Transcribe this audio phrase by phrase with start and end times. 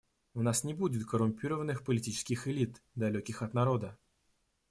[0.33, 3.99] У нас не будет коррумпированных политических элит, далеких от народа.